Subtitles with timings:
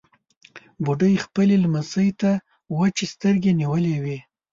[0.83, 2.31] بوډۍ خپلې لمسۍ ته
[2.77, 4.17] وچې سترګې نيولې وې.